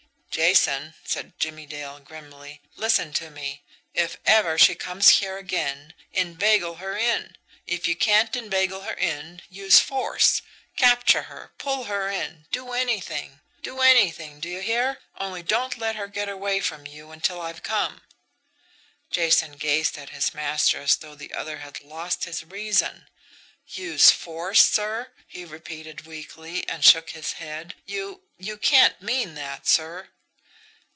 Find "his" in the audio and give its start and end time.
20.11-20.33, 22.23-22.45, 27.09-27.33